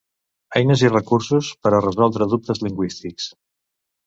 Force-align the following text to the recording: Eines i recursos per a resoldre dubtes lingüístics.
Eines 0.59 0.83
i 0.87 0.89
recursos 0.93 1.49
per 1.67 1.73
a 1.73 1.83
resoldre 1.87 2.29
dubtes 2.33 2.63
lingüístics. 2.67 3.31